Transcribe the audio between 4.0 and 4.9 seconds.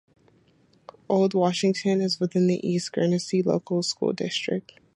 District.